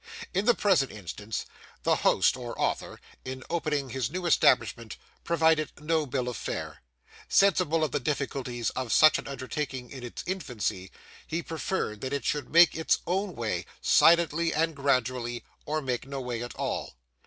[0.33, 1.45] In the present instance,
[1.83, 6.81] the host or author, in opening his new establishment, provided no bill of fare.
[7.29, 10.89] Sensible of the difficulties of such an undertaking in its infancy,
[11.27, 16.19] he preferred that it should make its own way, silently and gradually, or make no
[16.19, 16.95] way at all.